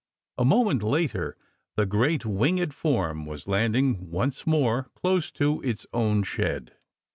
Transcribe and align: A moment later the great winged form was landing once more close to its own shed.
A 0.39 0.43
moment 0.43 0.81
later 0.81 1.37
the 1.75 1.85
great 1.85 2.25
winged 2.25 2.73
form 2.73 3.27
was 3.27 3.47
landing 3.47 4.09
once 4.09 4.47
more 4.47 4.89
close 4.95 5.29
to 5.33 5.61
its 5.61 5.85
own 5.93 6.23
shed. 6.23 6.73